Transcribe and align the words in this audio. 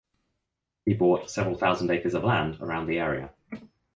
He 0.83 0.95
bought 0.95 1.29
several 1.29 1.59
thousand 1.59 1.91
acres 1.91 2.15
of 2.15 2.23
land 2.23 2.57
around 2.59 2.87
the 2.87 2.97
area. 2.97 3.35